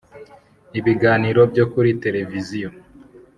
[0.79, 2.69] Ibiganiro byo kuri tereviziyo